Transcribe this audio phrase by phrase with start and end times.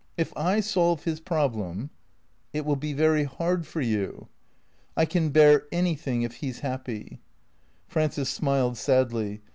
[0.23, 1.91] "If I solve his problem
[2.55, 4.29] ""It will be very hard for you.""
[4.97, 7.19] I can bear anything if he 's happy."
[7.87, 9.41] Frances smiled sadly.